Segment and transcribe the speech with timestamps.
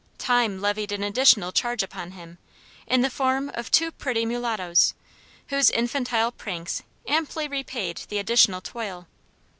[0.17, 2.39] Time levied an additional charge upon him,
[2.87, 4.95] in the form of two pretty mulattos,
[5.49, 9.05] whose infantile pranks amply repaid the additional toil.